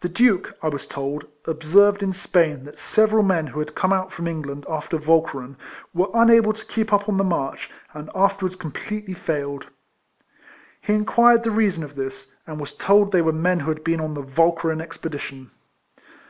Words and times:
The 0.00 0.08
Duke, 0.08 0.54
I 0.62 0.68
was 0.70 0.86
told, 0.86 1.26
observed 1.46 2.02
in 2.02 2.14
Spain 2.14 2.64
that 2.64 2.78
several 2.78 3.22
men 3.22 3.48
who 3.48 3.58
had 3.58 3.74
come 3.74 3.92
out 3.92 4.10
from 4.10 4.26
England 4.26 4.64
after 4.66 4.96
Walcheren 4.96 5.56
were 5.92 6.08
unable 6.14 6.54
to 6.54 6.64
keep 6.66 6.90
up 6.90 7.06
on 7.06 7.18
the 7.18 7.22
march, 7.22 7.68
and 7.92 8.08
afterwards 8.14 8.56
com 8.56 8.72
pletely 8.72 9.14
failed. 9.14 9.66
He 10.80 10.94
inquired 10.94 11.42
the 11.42 11.50
reason 11.50 11.84
of 11.84 11.96
this, 11.96 12.34
and 12.46 12.58
was 12.58 12.74
told 12.74 13.12
they 13.12 13.20
were 13.20 13.30
men 13.30 13.60
who 13.60 13.68
had 13.70 13.84
been 13.84 14.00
on 14.00 14.14
the 14.14 14.22
Walcheren 14.22 14.80
expedition. 14.80 15.50